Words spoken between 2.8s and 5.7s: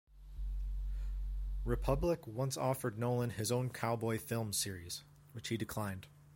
Nolan his own cowboy film series, which he